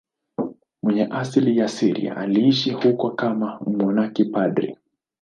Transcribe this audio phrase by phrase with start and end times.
[0.83, 4.77] Mwenye asili ya Syria, aliishi huko kama mmonaki padri.